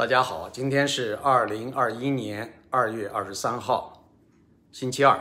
[0.00, 4.08] 大家好，今天是二零二一年二月二十三号，
[4.72, 5.20] 星期二。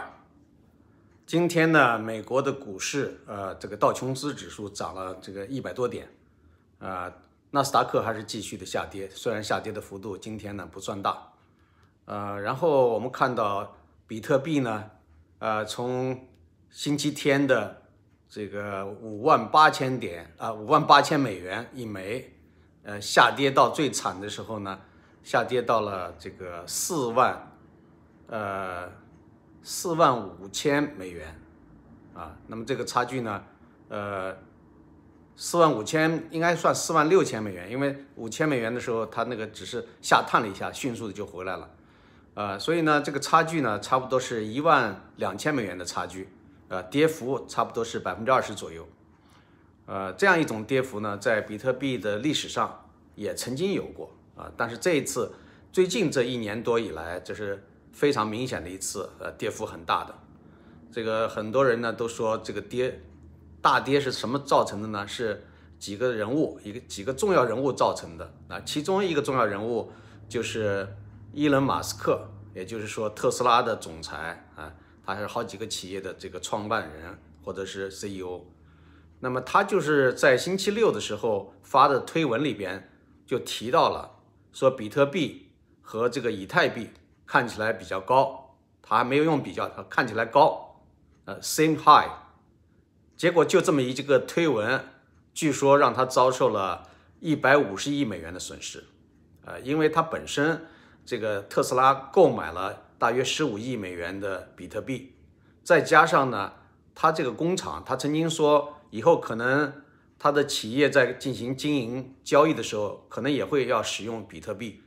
[1.25, 6.07] 今天呢，美国的股市，呃，这个道琼斯指数涨了这个一百多点，
[6.78, 7.12] 啊，
[7.52, 11.34] 纳斯达克还是继续的下跌，虽然下跌的幅度今天呢不算大，
[12.05, 13.75] 呃，然后我们看到
[14.07, 14.91] 比特币呢，
[15.39, 16.25] 呃，从
[16.70, 17.82] 星期天的
[18.30, 22.39] 这个五万八千点啊，五万八千美元一枚。
[22.90, 24.80] 呃，下跌到最惨的时候呢，
[25.21, 27.38] 下跌到了这个四万，
[28.25, 28.89] 呃，
[29.61, 31.39] 四万五千美元，
[32.16, 33.44] 啊，那么这个差距呢，
[33.89, 34.36] 呃，
[35.36, 41.69] 四万五千应该算四万六千美元，因为五千美元的时候它那个只是下探了一下，迅速的就回来了，
[42.33, 46.28] 呃，所以呢，这个差距呢，差不多是一万两千美元的差距，
[46.69, 48.88] 呃，跌幅差不多是百分之二十左右。
[49.89, 55.31] 呃，这样一种跌幅呢，在比特币的历史上也曾经有过啊，但是这一次，
[55.72, 60.13] 最近这一年多以来，这是非常明显的一次，呃，跌幅很大的。
[60.91, 63.02] 这个很多人呢都说，这个跌，
[63.63, 65.08] 大跌是什么造成的呢？
[65.08, 65.44] 是
[65.80, 68.61] 几个人物，一个几个重要人物造成的啊。
[68.61, 69.91] 其中一个重要人物
[70.28, 70.88] 就是
[71.33, 74.72] 伊隆·马斯克，也就是说特斯拉的总裁啊，
[75.03, 78.41] 他是好几个企业的这个创办人或者是 CEO。
[79.22, 82.89] 那么他就是在星期六的时候发的推文里边
[83.25, 84.12] 就提到了，
[84.53, 86.92] 说比特币和这个以太币
[87.25, 90.81] 看起来比较高，他还没有用比较，他看起来高，
[91.25, 92.09] 呃，same high。
[93.17, 94.86] 结果就这么一这个推文，
[95.34, 96.88] 据说让他遭受了
[97.20, 98.86] 一百五十亿美元的损失，
[99.44, 100.66] 呃，因为他本身
[101.06, 105.16] 这个特斯拉购买了大约十五亿美元的比特币，
[105.62, 106.53] 再加上呢，
[106.95, 108.75] 他这个工厂，他曾经说。
[108.91, 109.71] 以后可能
[110.17, 114.81] 他的企业在进行经营交易的时候，可能也会要使用比特币，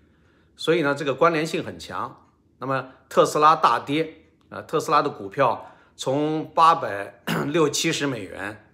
[0.57, 2.29] 所以呢，这个关联性很强。
[2.59, 4.15] 那么特斯拉大跌
[4.51, 8.65] 啊，特斯拉的股票从八百六七十美元，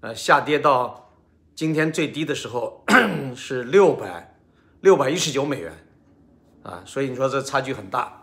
[0.00, 1.12] 呃，下跌到
[1.54, 2.84] 今天最低的时候
[3.34, 4.36] 是六百
[4.80, 5.72] 六百一十九美元
[6.62, 8.22] 啊，所以你说这差距很大。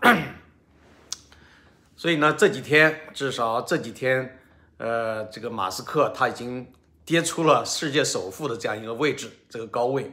[1.98, 4.38] 所以呢，这几天至少这几天。
[4.82, 6.74] 呃，这个马斯克他已经
[7.06, 10.12] 跌出了世界首富的这样一个位置，这个高位，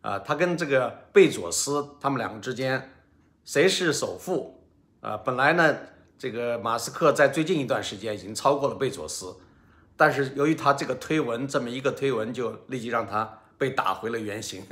[0.00, 2.90] 啊，他跟这个贝佐斯他们两个之间
[3.44, 4.60] 谁是首富？
[5.02, 5.76] 啊，本来呢，
[6.18, 9.36] 这个马斯克在最近一段时间已经超过了贝佐斯，
[9.96, 14.66] 但是由于他这个推文这么一个推文，就立即让他被打回了原形。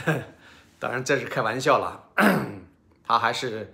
[0.78, 2.04] 当然这是开玩笑了，
[3.02, 3.72] 他还是。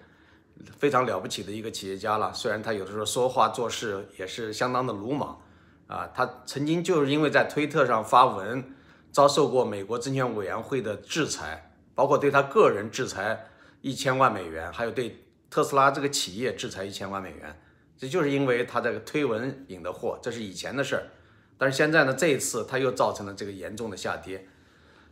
[0.79, 5.41] 非常了不起的一个企业家了，虽然他有的时候说话做事也是相当的鲁莽，
[5.87, 8.75] 啊，他曾经就是因为在推特上发文，
[9.11, 13.47] 遭受过美国证券委员会的制裁，包括对他个人制裁
[13.81, 17.61] 一千万美元，还有对特斯拉这个企业制裁一千万美元，
[17.97, 21.03] 这就是因为他这个推文引的祸，这是以前的事儿，
[21.59, 24.47] 但是现在呢，这一次他又造成了这个严重的下跌。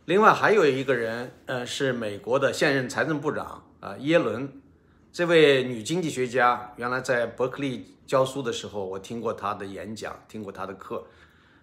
[0.05, 4.61] 另外还有一个人，呃，是美国的现任财政部长啊，耶伦。
[5.11, 11.03] 这位女经济学家原来在伯克利教书的时候，我听过她的演讲，听过她的课，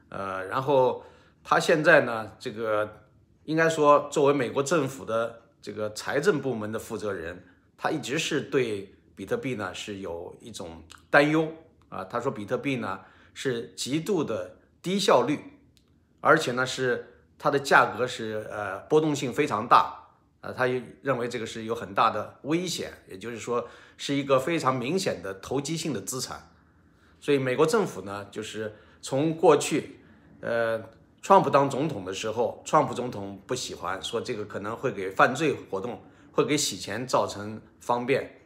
[0.08, 1.04] 呃，然后
[1.44, 3.02] 她现在呢，这个
[3.44, 7.44] 应该说作为美国政府的这个财政部门的负责人，
[7.78, 11.48] 她一直是对比特币呢是有一种担忧
[11.88, 12.04] 啊。
[12.04, 13.00] 她说比特币呢
[13.32, 15.38] 是极度的低效率，
[16.20, 20.02] 而且呢是它的价格是呃波动性非常大。
[20.40, 26.50] 呃，他也认为这个是有很大的危险，也就是说是一个非常明显的投机性的资产。
[27.20, 29.98] 所以美国政府呢，就是从过去，
[30.40, 30.80] 呃，
[31.22, 38.42] 川普当总统的时候，川普总统不喜欢说这个可能会给犯罪活动、会给洗钱造成方便，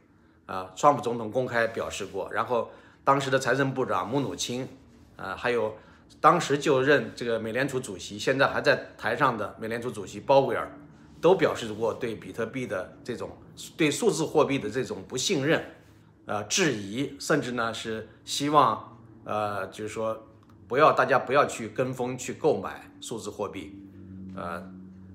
[0.47, 2.33] 啊，川普总统公开表示过。
[2.33, 2.71] 然后
[3.05, 4.67] 当时的财政部长姆努钦，
[5.17, 5.77] 啊，还有
[6.21, 10.71] 当时就任这个美联储主席，现在还在台上的美联储主席鲍威尔。
[11.21, 13.31] 都表示过对比特币的这种
[13.77, 15.63] 对数字货币的这种不信任，
[16.27, 20.27] 呃质疑，甚至呢是希望呃就是说
[20.67, 23.79] 不要大家不要去跟风去购买数字货币，
[24.35, 24.63] 呃，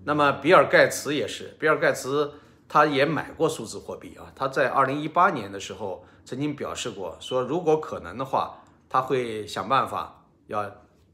[0.04, 2.34] 那么比尔盖茨也是，比尔盖茨
[2.68, 10.70] 他也买过数字货币啊，他在二零一八年的时候曾经表示过，说如果可能的话，他会想办法要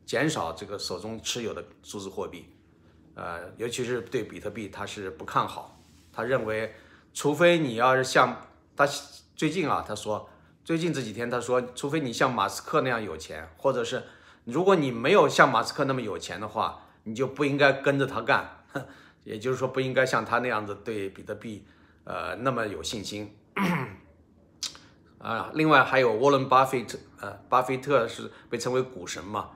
[0.06, 2.46] 减少这个手中持有的数字货币。
[3.22, 5.80] 呃，尤其是对比特币，他是不看好。
[6.12, 6.74] 他认为，
[7.14, 8.88] 除非你要是像他
[9.36, 10.28] 最近啊，他说
[10.66, 14.02] 最近这几天他说，除非你像马斯克那样有钱，或者是
[14.46, 18.64] 如果你没有像马斯克那么有钱的话，你就不应该跟着他干。
[19.24, 21.64] 也就是说不应该像他那样子对比特币
[22.06, 23.38] 呃那么有信心。
[25.20, 29.52] 啊，另外还有沃伦·巴菲特，呃，巴菲特是被称为股神嘛，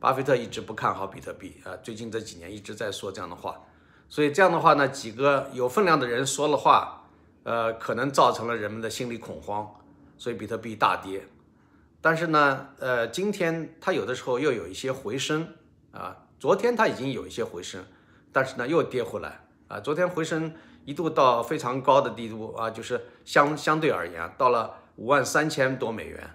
[0.00, 3.60] 巴菲特一直不看好比特币，啊，最近这几年一直在说这样的话，
[4.08, 7.08] 所以这样的话呢，几个有分量的人说了话，
[7.42, 9.68] 呃，可能造成了人们的心理恐慌，
[10.16, 11.26] 所以比特币大跌。
[12.00, 15.48] 但是呢，呃，今天它有的时候又有一些回升，
[15.90, 17.84] 啊，昨天它已经有一些回升，
[18.32, 20.54] 但是呢又跌回来，啊，昨天回升
[20.84, 24.74] 一度到非常高的地步，啊，就是相相对而言到了。
[24.98, 26.28] 五万三千多美元，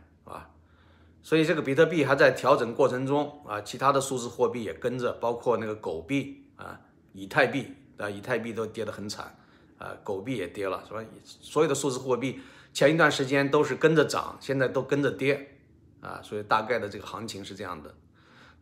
[1.23, 6.79] 所以这个比特币还在调整过程中啊，其他的数字货币也跟着，包括那个狗币啊、
[7.13, 9.35] 以太币啊，以太币都跌得很惨
[9.77, 11.01] 啊，狗币也跌了，是吧？
[11.23, 12.41] 所有的数字货币
[12.73, 15.57] 前一段时间都是跟着涨，现在都跟着跌
[16.01, 17.95] 啊，所以大概的这个行情是这样的。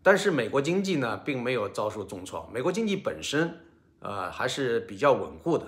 [0.04, 3.60] 但是美国经济呢，并没有遭受重创，美国经济本身
[4.00, 5.66] 呃还是比较稳固的，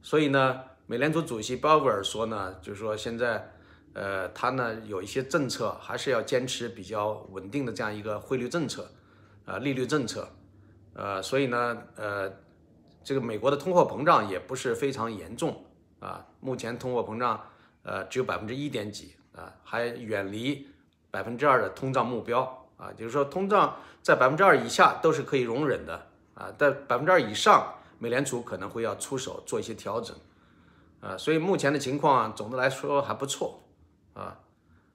[0.00, 0.60] 所以呢。
[0.84, 3.52] 美联储主席鲍威尔说呢，就是说现在，
[3.94, 8.90] 呃，他呢有一些政策还是要坚持比较稳定的这样一个汇率政策，
[9.44, 10.28] 啊，利率政策，
[10.94, 12.32] 呃，所以呢，呃，
[13.04, 15.64] 这个美国的通货膨胀也不是非常严重
[16.00, 17.40] 啊，目前通货膨胀
[17.82, 20.66] 呃只有百分之一点几啊，还远离
[21.10, 30.16] 百分之二的通胀目标啊，就是说通胀在百分之二以下都是可以容忍的啊，在百分之二以上，美联储可能会要出手做一些调整。
[31.00, 33.60] 啊，所以目前的情况总的来说还不错
[34.14, 34.38] 啊。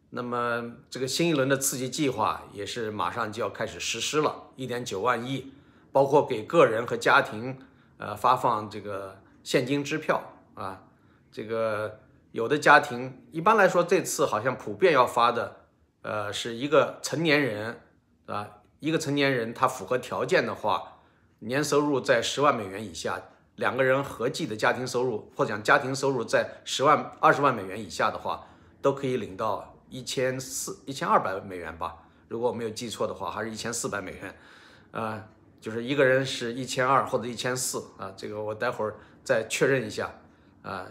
[0.09, 5.51] 那么这个新一轮的刺激计划也是马上就要开始实施了，一点九万亿，
[5.91, 7.59] 包括给个人和家庭
[7.97, 10.21] 呃发放这个现金支票
[10.55, 10.83] 啊。
[11.29, 11.99] 这个
[12.31, 15.57] 有的家庭一般来说这次好像普遍要发的，
[16.01, 17.81] 呃，是一个成年人
[18.27, 18.47] 啊，
[18.79, 20.99] 一个成年人他符合条件的话，
[21.39, 23.21] 年收入在十万美元以下。
[23.55, 28.47] 两个人合计的家庭收入，或者讲家庭收入在十万、二十万美元以下的话，
[28.81, 31.95] 都可以领到一千四、一千二百美元吧。
[32.27, 34.35] 如果我没有记错的话，还是一千四百美元。
[34.91, 35.27] 啊，
[35.59, 40.13] 就是一个人是一千二或者一千四啊，这个我待会儿再确认一下
[40.63, 40.87] 啊。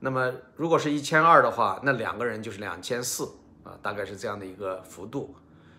[0.00, 3.24] 那么如果是一千二的话，那两个人就是两千四
[3.64, 5.34] 啊，大概是这样的一个幅度。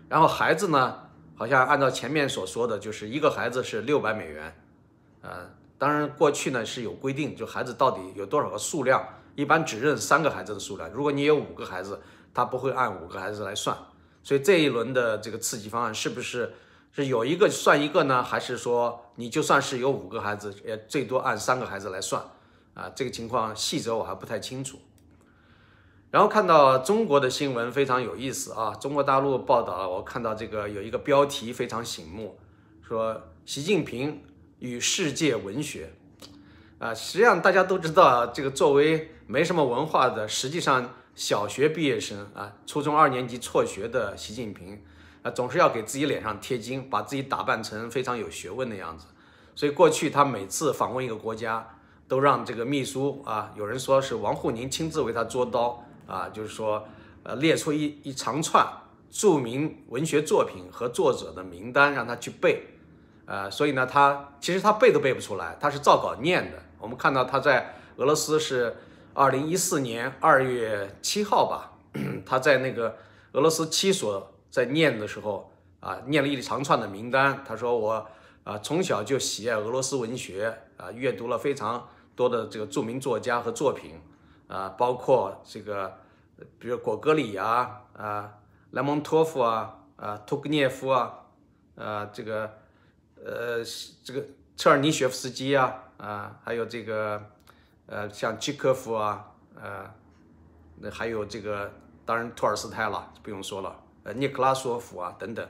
[0.10, 1.00] 然后孩子呢，
[1.36, 4.56] 好像按照前面所说的，就是一个孩子是六百美元，
[5.22, 5.50] 啊。
[5.78, 9.02] 当然，过去呢是有规定，就孩子到底有多少个数量，
[9.36, 10.90] 一般只认三个孩子的数量。
[10.92, 12.02] 如果你有五个孩子，
[12.34, 13.78] 他不会按五个孩子来算。
[14.24, 16.54] 所以这一轮的这个刺激方案是不是
[16.92, 18.22] 是有一个算一个呢？
[18.22, 22.22] 还是说你就算是有五个孩子，也最多按三个孩子来算？
[22.74, 24.80] 啊，这个情况细则我还不太清楚。
[26.12, 32.38] 然后看到中国的新闻非常有意思啊，中国大陆报道，我看到这个有一个标题非常醒目，
[32.82, 34.24] 说习近平。
[34.60, 35.94] 与世界文学，
[36.80, 44.82] 啊，实际上大家都知道啊，这个作为没什么文化的，实际上小学毕业生啊，初中二年级辍学的习近平，
[45.22, 49.08] 啊，总是要给自己脸上贴金，把自己打扮成非常有学问的样子。
[49.56, 51.68] 所以过去他每次访问一个国家，
[52.08, 56.88] 都让这个秘书啊，有人说是王沪宁亲自为他捉刀啊，就是说，
[57.24, 58.66] 呃，列出一一长串
[59.12, 62.68] 著名文学作品和作者的名单，让他去背。
[63.26, 66.58] 呃，所以呢，他其实他背都背不出来，他是照稿念的。
[66.80, 68.76] 我们看到他在俄罗斯是
[69.14, 71.78] 二零一四年二月七号吧，
[72.26, 72.98] 他在那个
[73.34, 77.44] 俄罗斯七所在念的时候啊，念了一长串的名单。
[77.46, 78.08] 他说我
[78.44, 84.00] 啊从小就喜爱俄罗斯文学啊，阅读了非常多的这个著名作家和作品
[84.48, 85.98] 啊，包括这个
[86.58, 88.34] 比如果戈里啊啊
[88.72, 91.26] 莱蒙托夫啊啊托格涅夫啊
[91.76, 92.58] 啊这个。
[93.22, 93.62] 呃，
[94.02, 94.24] 这个
[94.56, 97.22] 车尔尼雪夫斯基啊，啊，还有这个，
[97.86, 99.26] 呃，像契科夫啊，
[99.56, 99.86] 呃，
[100.78, 101.72] 那还有这个，
[102.06, 105.46] 当然托尔斯泰了，不用说了，呃，涅克拉索夫啊等等，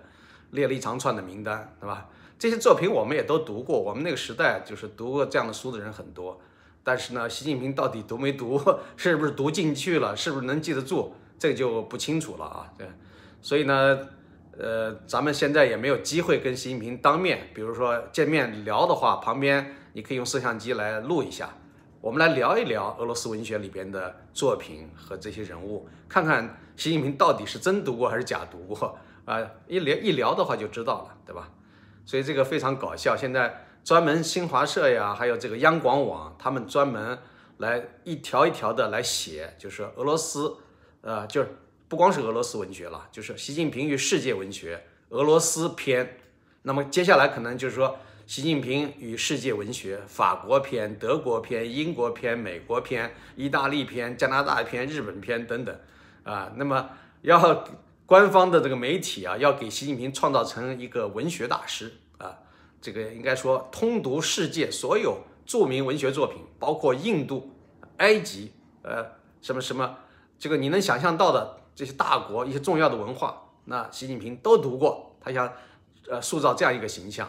[0.51, 2.09] 列了一长串的名单，对吧？
[2.39, 6.41] 这些作品我们也都读过，我们那个时代就是读过这样的书的人很多。
[6.83, 8.59] 但是呢，习近平到底读没读，
[8.97, 12.73] 是不是读进去了，是不是能记得住，这个就不清楚了啊。
[12.77, 12.87] 对，
[13.41, 13.99] 所以呢。
[14.61, 21.49] 呃，咱们现在也没有机会跟习近平当面，比如说见面聊的话，旁边你可以用摄像机来录一下，
[22.01, 29.39] 我们来聊一聊俄罗斯文学里边的作品和这些人物，看看习近平到底是真读过还是假读过啊？
[29.67, 31.49] 一聊一聊的话就知道了，对吧？
[32.05, 33.15] 所以这个非常搞笑。
[33.15, 37.17] 现在专门新华社呀，还有这个央广网，他们专门
[37.57, 40.55] 来一条一条的来写，就是俄罗斯，
[41.01, 41.49] 呃，就是。
[41.89, 46.19] 不光是俄罗斯文学了，就是习近平与世界文学俄罗斯篇。
[46.61, 47.97] 那么接下来可能就是说，
[48.29, 55.75] 习近平与世界文学，法国篇、德国篇、英国篇、美国篇、意大利篇、加拿大篇、日本篇等等，
[56.21, 56.91] 啊，那么
[57.23, 57.65] 要
[58.05, 62.37] 官方的这个媒体啊，要给习近平创造成一个文学大师啊，
[62.79, 67.49] 这个应该说通读世界所有著名文学作品，包括印度、
[67.97, 68.51] 埃及，
[68.83, 69.03] 呃，
[69.41, 69.97] 什么什么，
[70.37, 75.51] 这个你能想象到的这些大国一些重要的文化，那习近平都读过，他想
[76.07, 77.27] 呃塑造这样一个形象。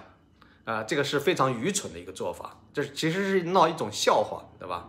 [0.71, 4.87] 啊，这个是非常愚蠢的一个做法，这其实是闹一种笑话，对吧？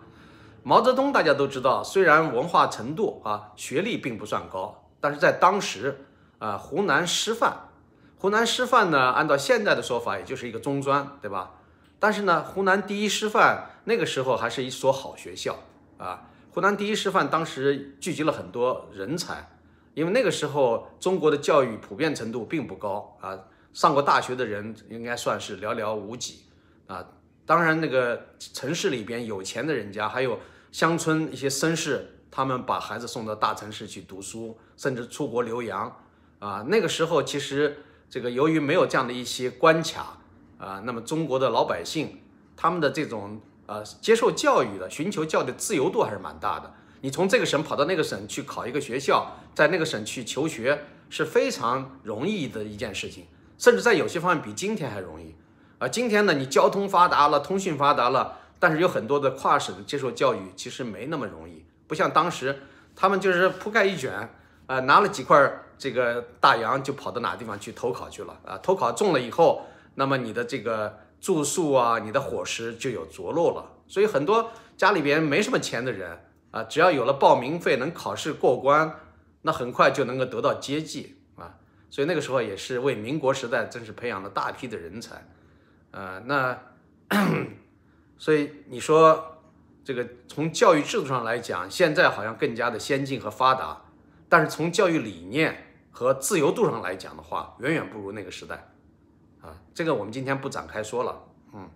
[0.62, 6.06] 毛泽东大家都知道，虽然文化程度啊、学历并不算高，但是在当时
[6.38, 7.70] 啊，湖南师范，
[8.20, 11.56] 湖南师范呢，按照现在的说法，也就是一个中专，对吧？
[11.98, 15.58] 但是呢，湖南第一师范那个时候还是一所好学校
[15.98, 16.28] 啊。
[16.52, 19.50] 湖南第一师范当时聚集了很多人才，
[19.96, 23.40] 因为那个时候中国的教育普遍程度并不高啊。
[23.74, 26.44] 上过大学的人应该算是寥寥无几
[26.88, 27.06] 啊！
[27.46, 30.40] 当然，那个城市里边有钱的人家，还有
[30.72, 36.04] 乡村一些绅士，他们把孩子送到大城市去读书，甚至出国留洋
[36.40, 36.66] 啊。
[36.68, 40.18] 那个时候，其实这个由于没有这样的一些关卡
[40.58, 42.22] 啊，那么中国的老百姓
[42.56, 46.74] 他们的这种呃接受教育的、寻求教育的自由度还是蛮大的。
[47.02, 53.26] 你从这个省跑到那个省去考一个学校，在那个省去求学是非常容易的一件事情。
[53.62, 55.36] 甚至在有些方面比今天还容易，
[55.78, 62.64] 啊，今天呢，你交通发达了，通讯发达了，但是有很多的跨省接受教育其实没那么容易，不像当时
[62.96, 64.28] 他们就是铺盖一卷，
[64.66, 78.96] 啊，拿了几块这个大洋就跑到哪个地方去投考去了，啊，投考中了以后，那么你的这个住宿啊，你的伙食就有着落了，所以很多家里边没什么钱的人啊，只要有了报名费，能考试过关，
[79.44, 81.18] 那很快就能够得到接济。
[81.92, 85.28] 所以那个时候也是为民国时代真是培养了大批的人才，
[85.92, 86.58] 呃，那
[88.18, 89.44] 所以你说
[89.84, 93.82] 这个从教育制度上来讲，现在好像更加的先进和发达，
[94.30, 98.70] 但是从教育理念和自由度上来讲的话，远远不如那个时代，
[99.42, 101.22] 啊，这个我们今天不展开说了，
[101.54, 101.70] 嗯，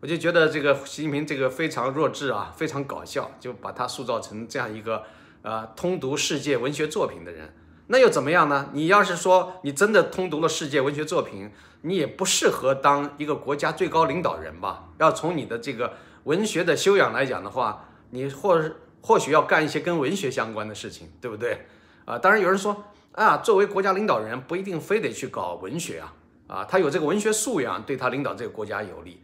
[0.00, 5.04] 我就觉得这个习近平这个非常弱智啊，非常搞笑，就把他塑造成这样一个
[5.42, 7.52] 呃通读世界文学作品的人。
[7.90, 8.68] 那又怎么样呢？
[8.72, 11.50] 你要是说你真的通读了世界文学作品，
[11.82, 14.90] 你也不适合当一个国家最高领导人吧？
[14.98, 18.62] 要从你的这个文学的修养来讲的话，你或
[19.00, 21.66] 或许要干一些跟文学相关的事情，对不对？
[22.04, 26.14] 啊，当然有人说啊，作为国家领导人不一定非得去搞文学啊，
[26.46, 29.22] 啊，他有这个文学素养对他领导这个国家有利，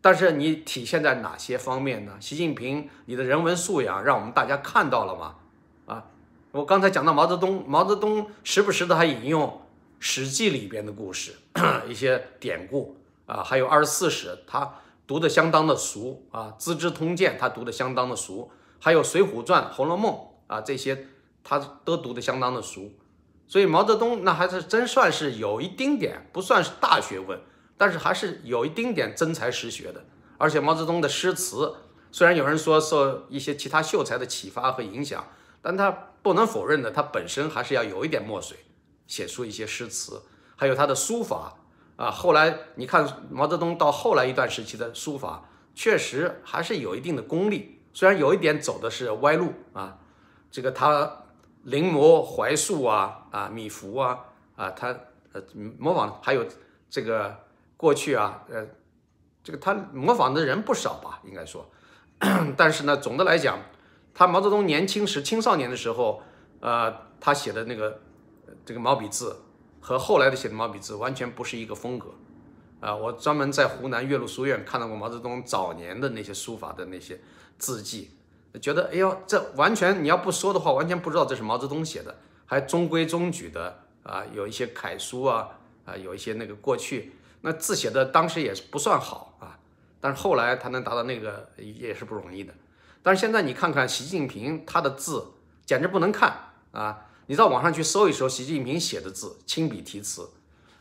[0.00, 2.12] 但是你体现在哪些方面呢？
[2.20, 5.34] 习近平，你的人文素养让我们大家看到了吗？
[6.54, 9.48] 我刚才讲到毛泽东，毛泽东时不时的还引用
[9.98, 11.34] 《史记》里边的故事，
[11.88, 12.96] 一些典故
[13.26, 20.12] 啊，还有二十四史，他读的相当的熟啊，《资治通鉴》他读的相当的熟，还有《水浒传》《红楼梦》
[20.46, 21.08] 啊，这些
[21.42, 22.92] 他都读的相当的熟，
[23.48, 27.40] 所以毛泽东那还是真算是有一丁点，不算是大学问，
[27.76, 30.04] 但是还是有一丁点真才实学的。
[30.38, 31.74] 而且毛泽东的诗词，
[32.12, 35.26] 虽然有人说受一些其他秀才的启发和影响。
[35.64, 35.90] 但他
[36.22, 38.58] 不能否认的，他本身还是要有一点墨水，
[39.06, 40.20] 写出一些诗词，
[40.56, 41.54] 还有他的书法
[41.96, 42.10] 啊。
[42.10, 49.96] 后来你看毛泽东到后来一段时期的书法，确实还是有一定的功力，虽然有一点走的是歪路啊。
[50.50, 51.24] 这个他
[51.62, 54.20] 临摹怀素啊啊米芾啊
[54.56, 54.94] 啊，他
[55.32, 55.42] 呃
[55.78, 56.44] 模仿还有
[56.90, 57.34] 这个
[57.78, 58.66] 过去啊呃
[59.42, 61.66] 这个他模仿的人不少吧，应该说，
[62.54, 63.58] 但是呢，总的来讲。
[64.14, 66.22] 他毛泽东年轻时、青少年的时候，
[66.60, 68.00] 呃，他写的那个
[68.64, 69.36] 这个毛笔字
[69.80, 72.14] 和后来的写的毛笔字完全不是一个风格，
[72.80, 77.20] 啊，我专门在湖南岳麓书院看到过毛泽东早年的那些书法的那些
[77.58, 78.12] 字迹，
[78.62, 82.16] 觉得哎呦，这完全你要不说的话，完全不知道这是毛泽东写的，
[82.46, 85.48] 还中规中矩的啊，有一些楷书啊，
[85.84, 89.58] 啊，有一些那个过去那字写的当时也是不算好啊，
[90.00, 92.54] 但是后来他能达到那个也是不容易的。
[93.04, 95.24] 但是现在你看看习近平他的字
[95.66, 96.34] 简直不能看
[96.72, 97.06] 啊！
[97.26, 100.28] 你到网上去搜一搜习近平写的字，亲笔题词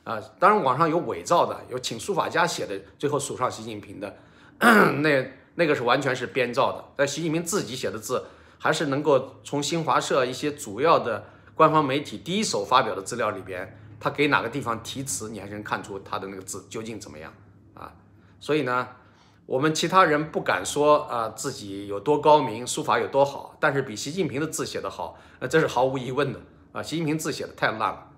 [0.06, 0.22] 啊。
[0.40, 4.16] 当然网上有伪造的，有请书法家写的，最后署上习近平的，
[4.60, 6.86] 那那个是完全是编造的。
[6.96, 8.26] 但习近平自己写的字，
[8.58, 17.34] 还是能够从新华社一些主要的官方媒体第一手发表的资料里边，他给哪个地方题词，你还是能看出他的那个字究竟怎么样
[17.74, 17.94] 啊？
[18.40, 18.88] 所以呢？
[19.46, 26.40] 我们其他人不敢说啊，自己有多高明，书法有多好，但是比习近平的字写的好，那这是毫无疑问的
[26.72, 26.82] 啊。
[26.82, 28.12] 习近平字写的太烂了，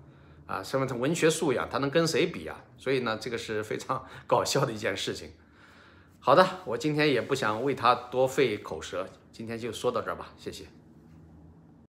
[0.46, 2.62] 啊，什么他文学素养，他能跟谁比啊？
[2.78, 5.32] 所以呢，这个是非常搞笑的一件事情。
[6.20, 10.64] 好的，我今天也不想为他多费口舌，今天就说到这儿吧，谢谢。